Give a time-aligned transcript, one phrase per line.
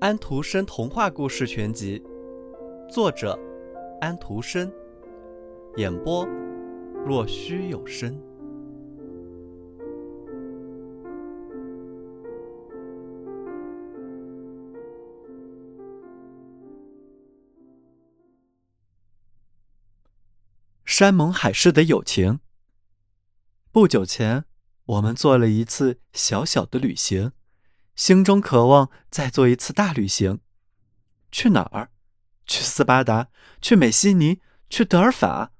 [0.00, 2.02] 安徒生童话故事全集，
[2.88, 3.36] 作者
[4.00, 4.70] 安徒生，
[5.76, 6.24] 演播
[7.04, 8.16] 若虚有声。
[20.84, 22.40] 山盟海誓的友情。
[23.70, 24.44] 不久前，
[24.86, 27.32] 我们做了一次小小的旅行。
[27.94, 30.40] 心中渴望再做一次大旅行，
[31.30, 31.90] 去哪儿？
[32.46, 33.28] 去斯巴达，
[33.60, 35.52] 去美西尼，去德尔法，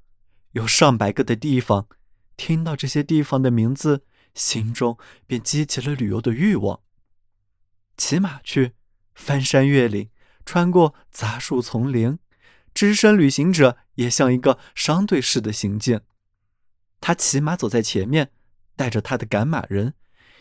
[0.53, 1.89] 有上百个的地方。
[2.37, 6.81] 听到这些地方的名字，心中便激起了旅游的欲望。
[7.97, 8.75] 骑马去，
[9.15, 10.11] 翻山越岭，
[10.45, 12.19] 穿过杂树丛林，
[12.75, 16.03] 只身旅行者也像一个商队似的行径。
[17.01, 18.31] 他骑马走在前面，
[18.77, 19.95] 带着他的赶马人，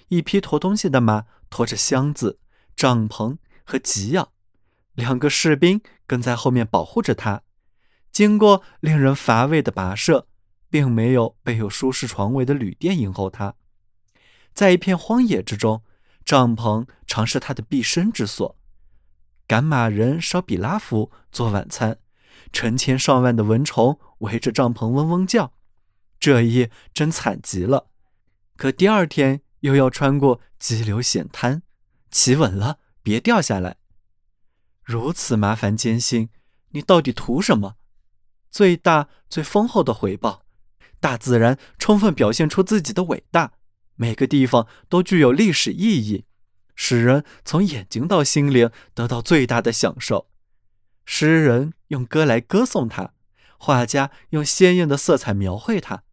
[0.09, 1.25] 一匹驮东西的马。
[1.47, 2.39] 驮着箱子、
[2.75, 4.29] 帐篷和给养，
[4.93, 7.43] 两个士兵跟在后面保护着他。
[8.11, 10.27] 经过令人乏味的跋涉，
[10.69, 13.55] 并没有备有舒适床位的旅店迎候他。
[14.53, 15.81] 在一片荒野之中，
[16.25, 18.57] 帐篷常是他的避身之所。
[19.47, 21.99] 赶马人烧比拉夫做晚餐，
[22.51, 25.53] 成千上万的蚊虫围着帐篷嗡嗡叫。
[26.19, 27.91] 这一夜真惨极了。
[28.57, 29.41] 可第二天。
[29.61, 31.63] 又要穿过激流险滩，
[32.11, 33.77] 骑稳了，别掉下来。
[34.83, 36.29] 如此麻烦艰辛，
[36.69, 37.75] 你到底图什么？
[38.51, 40.45] 最大、最丰厚的回报。
[40.99, 43.53] 大自然充分表现出自己的伟大，
[43.95, 46.25] 每个地方都具有历史意义，
[46.75, 50.29] 使人从眼睛到心灵得到最大的享受。
[51.05, 53.13] 诗人用歌来歌颂它，
[53.57, 56.03] 画家用鲜艳的色彩描绘它，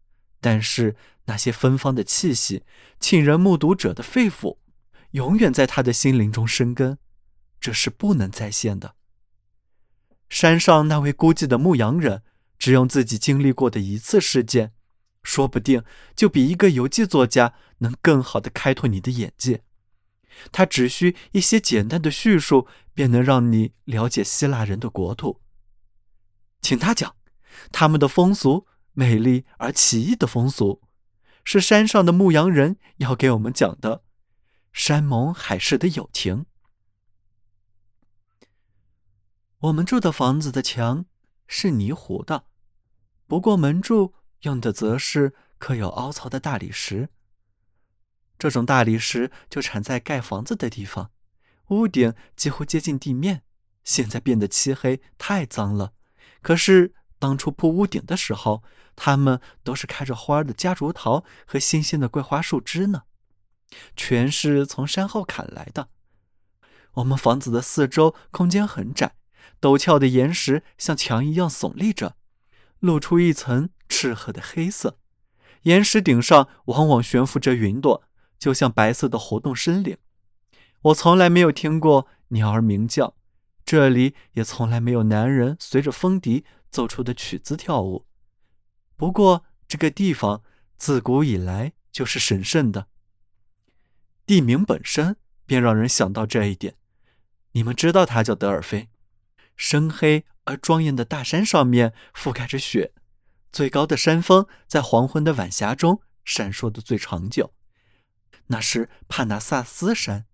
[0.40, 0.96] 但是。
[1.26, 2.64] 那些芬芳的气息，
[2.98, 4.58] 沁人目睹者的肺腑，
[5.12, 6.98] 永远在他的心灵中生根，
[7.60, 8.96] 这是不能再现的。
[10.28, 12.22] 山上那位孤寂的牧羊人，
[12.58, 14.72] 只用自己经历过的一次事件，
[15.22, 15.84] 说不定
[16.16, 19.62] 就比一个游记作家能更好的开拓你的眼界。
[20.50, 25.42] 他只需一些简单的叙述，便能让你了解希腊人的国土。
[26.62, 27.14] 请他讲
[27.70, 30.80] 他们的风俗，美丽而奇异的风俗。
[31.44, 34.04] 是山上的牧羊人要给我们讲的
[34.72, 36.46] 山盟海誓的友情。
[39.58, 41.06] 我们住的房子的墙
[41.46, 42.44] 是泥糊的，
[43.26, 47.08] 不过门柱用的则是刻有凹槽的大理石。
[48.38, 51.10] 这种大理石就产在盖房子的地方，
[51.68, 53.42] 屋顶几乎接近地面，
[53.84, 55.92] 现在变得漆黑，太脏了。
[56.40, 56.94] 可是。
[57.22, 58.64] 当初铺屋顶的时候，
[58.96, 63.04] 它们都是开着花的夹竹桃和新鲜的桂花树枝呢，
[63.94, 65.86] 全是从山后砍来的。
[66.94, 69.14] 我们房子的四周空间很窄，
[69.60, 72.16] 陡峭的岩石像墙一样耸立着，
[72.80, 74.98] 露出一层赤褐的黑色。
[75.62, 78.02] 岩石顶上往往悬浮着云朵，
[78.36, 79.96] 就像白色的活动森林。
[80.82, 83.14] 我从来没有听过鸟儿鸣叫，
[83.64, 86.44] 这里也从来没有男人随着风笛。
[86.72, 88.06] 奏出的曲子跳舞。
[88.96, 90.42] 不过，这个地方
[90.76, 92.88] 自古以来就是神圣的。
[94.26, 96.74] 地名本身便让人想到这一点。
[97.52, 98.88] 你们知道它叫德尔菲。
[99.54, 102.92] 深黑而庄严的大山上面覆盖着雪，
[103.52, 107.52] 最高的山峰在黄昏的晚霞中闪烁的最长久。
[108.46, 110.26] 那是帕纳萨斯山。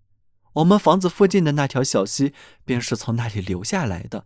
[0.53, 2.33] 我们房子附近的那条小溪
[2.63, 4.25] 便是从那里流下来的。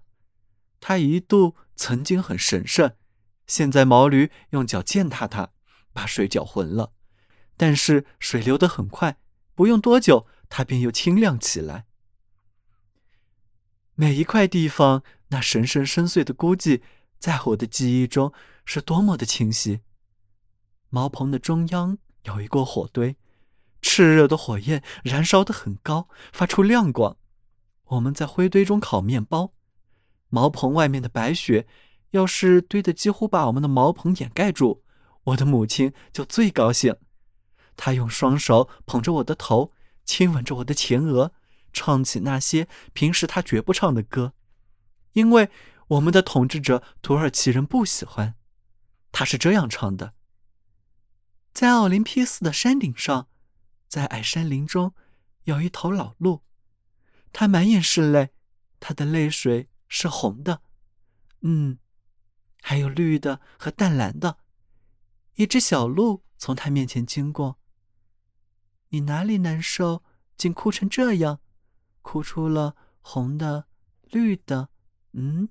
[0.84, 1.56] 它一度。
[1.76, 2.94] 曾经很神圣，
[3.48, 5.50] 现在毛驴用脚践踏它，
[5.92, 6.94] 把水搅浑了。
[7.58, 9.18] 但是水流得很快，
[9.56, 11.86] 不用多久，它便又清亮起来。
[13.96, 16.84] 每一块地方那神圣深邃的孤寂，
[17.18, 18.32] 在我的记忆中
[18.64, 19.82] 是多么的清晰。
[20.90, 23.18] 茅棚的中央有一个火堆，
[23.82, 27.18] 炽热的火焰燃烧得很高，发出亮光。
[27.86, 29.54] 我们在灰堆中烤面包。
[30.34, 31.68] 茅棚外面的白雪，
[32.10, 34.82] 要是堆得几乎把我们的茅棚掩盖住，
[35.26, 36.98] 我的母亲就最高兴。
[37.76, 39.72] 她用双手捧着我的头，
[40.04, 41.34] 亲吻着我的前额，
[41.72, 44.34] 唱起那些平时她绝不唱的歌，
[45.12, 45.52] 因为
[45.90, 48.34] 我们的统治者土耳其人不喜欢。
[49.12, 50.16] 她是这样唱的：
[51.54, 53.28] 在奥林匹斯的山顶上，
[53.88, 54.96] 在矮山林中，
[55.44, 56.42] 有一头老鹿，
[57.32, 58.32] 它满眼是泪，
[58.80, 59.70] 它的泪水。
[59.96, 60.64] 是红的，
[61.42, 61.78] 嗯，
[62.64, 64.40] 还有绿的和淡蓝的。
[65.36, 67.60] 一只小鹿从他面前经过。
[68.90, 70.04] 你哪里难受？
[70.36, 71.42] 竟哭成这样，
[72.02, 73.68] 哭出了红的、
[74.10, 74.70] 绿的，
[75.12, 75.48] 嗯，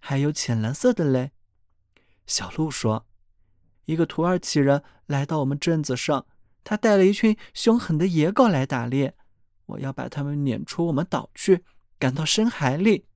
[0.00, 1.30] 还有浅蓝色的嘞。”
[2.26, 3.06] 小鹿说
[3.86, 6.26] ：“一个土耳其人来到我们镇子上，
[6.64, 9.16] 他带了一群凶狠的野狗来打猎，
[9.66, 11.64] 我要把他们撵出我们岛去，
[12.00, 13.06] 赶到深海里。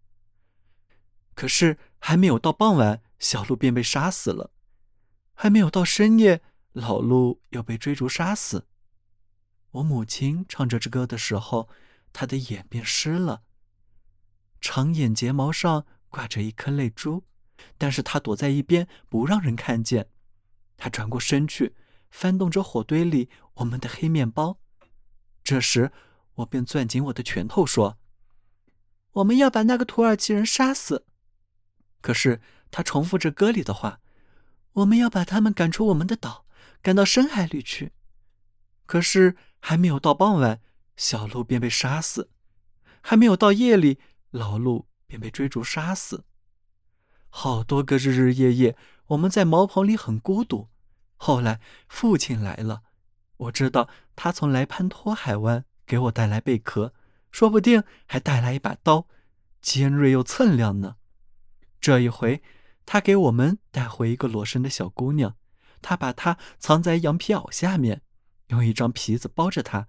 [1.39, 4.51] 可是还没有到傍晚，小鹿便被杀死了；
[5.35, 6.43] 还没有到深夜，
[6.73, 8.67] 老鹿又被追逐杀死。
[9.71, 11.69] 我母亲唱着这歌的时候，
[12.13, 13.43] 她的眼便湿了，
[14.61, 17.23] 长眼睫毛上挂着一颗泪珠。”
[17.79, 20.09] 但是他躲在一边，不让人看见。
[20.77, 21.77] 他转过身去，
[22.11, 24.59] 翻动着火堆里我们的黑面包。
[25.45, 25.93] 这时，
[26.35, 27.97] 我便攥紧我的拳头说
[29.13, 31.05] ：“我们要把那个土耳其人杀死。”
[32.01, 32.41] 可是
[32.71, 34.01] 他重复着歌里的话
[34.75, 36.45] ：“我们要把他们赶出我们的岛，
[36.83, 37.93] 赶到深海里去。”
[38.87, 40.61] 可是还没有到傍晚，
[40.97, 42.29] 小鹿便被杀死；
[43.01, 43.99] 还没有到夜里，
[44.31, 46.25] 老鹿便被追逐杀死。
[47.29, 48.77] 好多个日日夜夜，
[49.09, 50.69] 我们在茅棚里很孤独。
[51.17, 52.83] 后来父亲来了，
[53.37, 56.95] 我知道他从莱潘托海湾给我带来贝壳，
[57.33, 59.09] 说不定还带来一把刀，
[59.61, 60.98] 尖锐又锃亮呢。
[61.81, 62.43] 这一回，
[62.87, 65.37] 他给我们带回一个裸身的小姑娘，
[65.81, 68.03] 他把她藏在羊皮袄下面，
[68.49, 69.89] 用一张皮子包着她。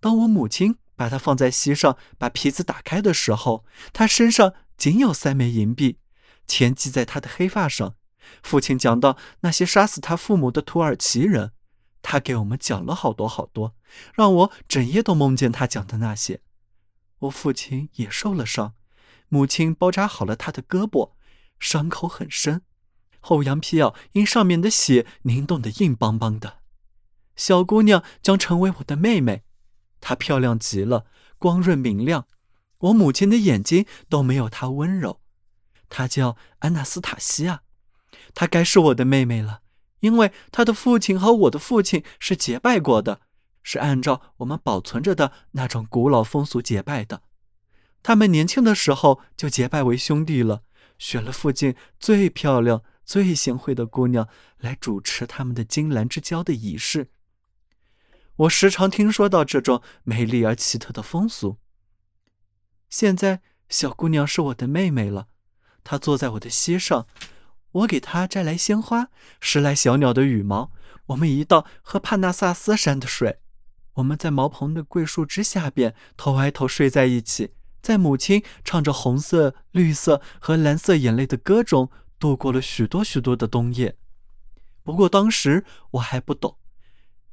[0.00, 5.98] 当我母亲把她放在膝上，把皮子打开的时候，她身上仅有三枚银币。
[6.48, 7.94] 钱系在他的黑发上。
[8.42, 11.52] 父亲讲到那些杀死他父母的土耳其人，
[12.02, 13.74] 他给我们讲了好多好多，
[14.14, 16.40] 让我整夜都梦见他讲的那些。
[17.20, 18.74] 我父亲也受了伤，
[19.32, 21.12] 母亲包扎好了他的胳膊，
[21.58, 22.60] 伤口很深，
[23.18, 26.58] 厚羊皮袄因上面的血凝冻得硬邦邦的。
[27.34, 29.44] 小姑娘将成为我的妹妹，
[30.02, 31.06] 她漂亮极了，
[31.38, 32.26] 光润明亮，
[32.76, 35.22] 我母亲的眼睛都没有她温柔。
[35.88, 37.62] 她叫安娜斯塔西亚，
[38.34, 39.62] 她该是我的妹妹了，
[40.00, 43.22] 因为她的父亲和我的父亲是结拜过的，
[43.62, 47.22] 是按照我们保存着的那种古老风俗结拜的。
[48.02, 50.62] 他们年轻的时候就结拜为兄弟了，
[50.98, 54.28] 选了附近最漂亮、最贤惠的姑娘
[54.58, 57.10] 来主持他们的金兰之交的仪式。
[58.36, 61.58] 我时常听说到这种美丽而奇特的风俗。
[62.88, 65.28] 现在小姑娘是我的妹妹了。
[65.84, 67.06] 她坐在我的膝上，
[67.72, 69.08] 我给她摘来鲜花，
[69.40, 70.72] 拾来小鸟的羽毛。
[71.06, 73.40] 我们一道喝帕纳萨斯山的水。
[73.94, 77.52] 我们在茅棚的桂树枝下边头挨头睡在一起，
[77.82, 83.96] 在母亲唱着红色、绿色和蓝色眼泪的歌中度过了许多许多的冬夜。
[84.82, 86.56] 不过当时我还不懂，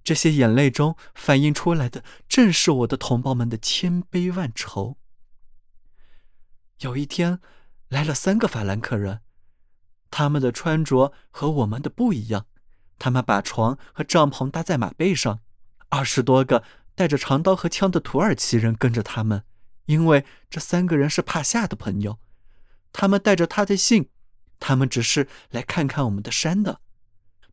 [0.04, 4.98] 这些眼泪中反映出来的正是我的同胞们的千悲万愁。
[6.80, 7.40] 有一天。
[7.90, 9.22] 来了三个法兰克人，
[10.12, 12.46] 他们的穿着和我们的不一样。
[13.00, 15.40] 他们把床和帐篷搭在马背上，
[15.90, 16.64] 二十多个
[16.94, 19.44] 带着长刀和枪的土耳其人跟着他们，
[19.90, 22.20] 因为这三个人是帕夏的朋友。
[22.94, 24.10] 他们带着他的信，
[24.60, 26.80] 他们只是来看看我们的山的。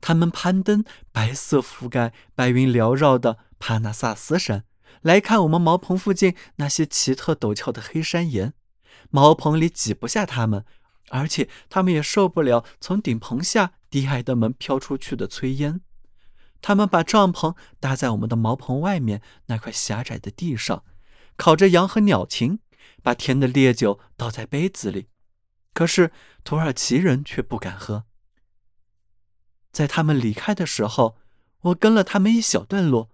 [0.02, 4.64] 他们攀登白色覆盖、白云缭绕的帕纳萨斯山，
[5.00, 8.52] 来看我们茅棚附近那些奇特陡峭的黑山岩。
[9.08, 10.66] 茅棚里挤不下他们，
[11.08, 15.80] 而且他们也受不了从顶棚下低矮的门飘出去的炊烟。
[16.60, 20.84] 他们把帐篷搭在我们的茅棚外面那块狭窄的地上，
[21.36, 22.60] 烤着羊和鸟禽，
[23.02, 25.08] 把甜的烈酒倒在杯子里。
[25.72, 26.10] 可是
[26.42, 28.04] 土耳其人却不敢喝。
[29.70, 31.18] 在他们离开的时候，
[31.60, 33.10] 我跟了他们一小段路。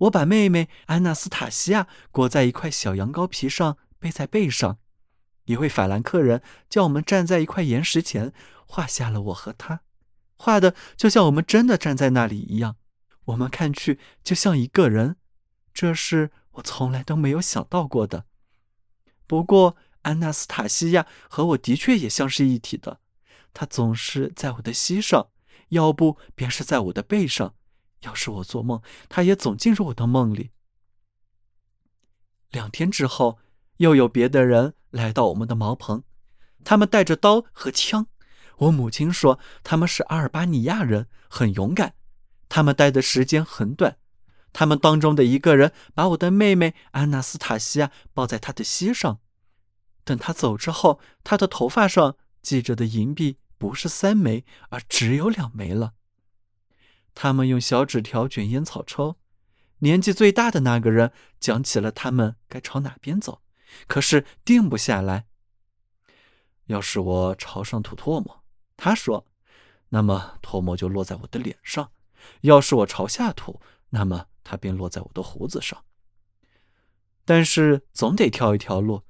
[0.00, 4.78] 我把妹妹安娜斯塔西亚裹在一块小羊羔皮上，背在背上。
[5.44, 8.32] 一位法兰克人叫我们站在一块岩石前，
[8.66, 9.80] 画下了我和他，
[10.36, 12.76] 画的就像我们真的站在那里一样。
[13.26, 15.16] 我们看去就像一个人，
[15.72, 18.26] 这是我从来都没有想到过的。
[19.26, 23.00] 不过安娜斯塔西亚和我的确也像是一体的，
[23.54, 25.28] 她总是在我的膝上，
[25.70, 27.54] 要不便是在我的背上。
[28.00, 30.50] 要是我做梦，她也总进入我的梦里。
[32.50, 33.38] 两天之后。
[33.78, 36.02] 又有别的人来到我们的茅棚，
[36.64, 38.06] 他们带着刀和枪。
[38.56, 41.92] 我母亲说他们是阿尔巴尼亚人，很勇敢。
[42.48, 43.98] 他们待的时间很短。
[44.58, 49.20] 他们当中的一个人把我的妹妹安娜斯塔西亚抱在他的膝上。
[50.02, 55.92] 等他走之后，他的头发上系着的银币不是三枚，而只有两枚了。
[57.14, 59.18] 他们用小纸条卷烟草抽，
[59.80, 63.42] 年纪最大的那个人讲起了他们该朝哪边走，
[63.86, 65.26] 可是定不下来。
[66.68, 68.42] 要是我朝上吐唾沫，
[68.78, 69.26] 他说，
[69.90, 71.90] 那么唾沫就落在我的脸上；
[72.40, 73.60] 要是我朝下吐，
[73.90, 75.84] 那么它便落在我的胡子上。
[77.24, 79.02] 但是总得挑一条路。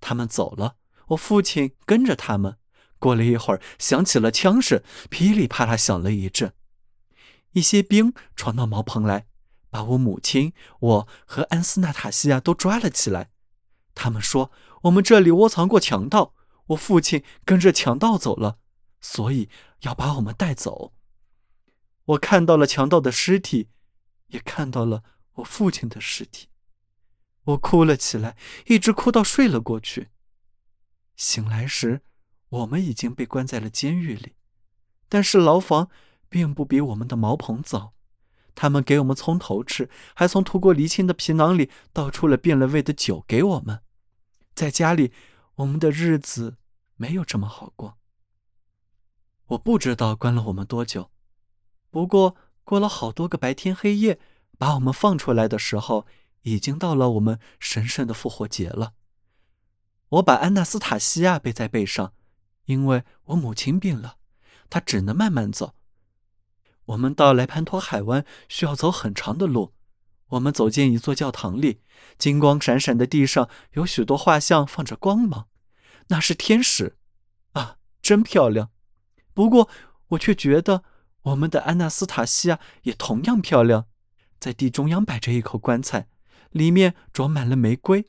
[0.00, 0.76] 他们走了，
[1.08, 2.58] 我父亲跟着他们。
[2.98, 6.52] 过了一会儿，响起了枪声，噼里啪啦响了一阵。
[7.52, 9.26] 一些兵闯到茅棚来，
[9.68, 13.30] 把我母亲、我和安斯纳塔西亚都抓了起来。
[13.94, 14.50] 他们说
[14.82, 16.34] 我们这里窝藏过强盗，
[16.68, 18.58] 我父亲跟着强盗走了，
[19.00, 19.48] 所以
[19.80, 20.92] 要把我们带走。
[22.04, 23.70] 我看到了强盗的尸体，
[24.28, 25.02] 也看到了
[25.34, 26.48] 我父亲的尸体。
[27.44, 30.08] 我哭了起来，一直哭到睡了过去。
[31.14, 32.02] 醒来时，
[32.48, 34.34] 我们已经被关在了监狱里，
[35.08, 35.88] 但是牢房
[36.28, 37.94] 并不比我们的茅棚糟。
[38.54, 43.82] 他们给我们葱头吃，还从涂过离青的皮囊里倒出了变了味的酒给我们。
[44.54, 45.12] 在家里，
[45.56, 46.56] 我们的日子
[46.96, 47.98] 没有这么好过。
[49.48, 51.10] 我不知道关了我们多久，
[51.90, 52.34] 不过
[52.66, 54.18] 过了好多个白天黑夜，
[54.58, 56.06] 把我们放出来的时候。
[56.46, 58.92] 已经到了我们神圣的复活节了。
[60.10, 62.12] 我把安娜斯塔西亚背在背上，
[62.66, 64.18] 因为我母亲病了，
[64.70, 65.74] 她只能慢慢走。
[66.84, 69.74] 我们到莱潘托海湾需要走很长的路。
[70.28, 71.80] 我们走进一座教堂里，
[72.16, 75.48] 金光闪闪的地上有许多画像放着光芒，
[76.10, 76.96] 那是天使，
[77.54, 78.70] 啊，真漂亮。
[79.34, 79.68] 不过
[80.10, 80.84] 我却觉得
[81.26, 83.86] 我们的安娜斯塔西亚也同样漂亮，
[84.38, 86.08] 在地中央摆着一口棺材。
[86.50, 88.06] 里面装满了玫瑰，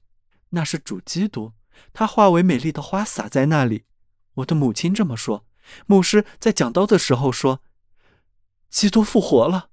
[0.49, 1.53] 那是主基督，
[1.91, 3.85] 他化为美丽的花洒在那里。
[4.35, 5.45] 我的母亲这么说。
[5.85, 7.61] 牧师在讲道的时候说
[8.69, 9.71] ：“基督复活了。”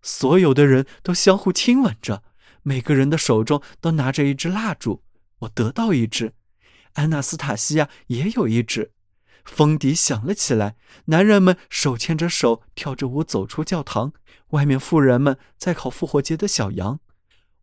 [0.00, 2.22] 所有的人都相互亲吻着，
[2.62, 5.02] 每个人的手中都拿着一支蜡烛。
[5.40, 6.32] 我得到一支，
[6.94, 8.92] 安娜斯塔西亚也有一支。
[9.46, 10.76] 风笛响了起来，
[11.06, 14.12] 男人们手牵着手跳着舞走出教堂，
[14.48, 17.00] 外面妇人们在烤复活节的小羊。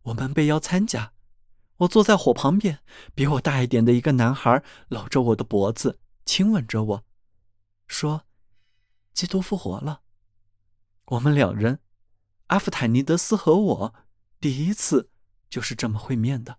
[0.02, 1.12] 我们被邀参加。
[1.78, 2.80] 我坐在火旁边，
[3.14, 7.04] 比我大一点的一个男孩搂着我的脖子，亲吻着我，
[7.86, 8.22] 说
[9.12, 10.00] ：“基督复活了。”
[11.06, 11.80] 我们两人，
[12.46, 13.94] 阿夫坦尼德斯和我，
[14.40, 15.10] 第一次
[15.50, 16.58] 就是这么会面的。